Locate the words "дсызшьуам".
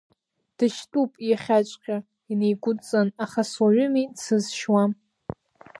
4.15-4.91